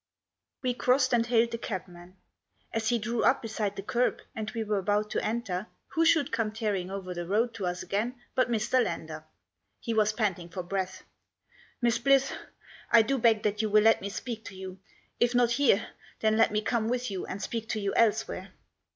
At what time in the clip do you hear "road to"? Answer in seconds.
7.27-7.67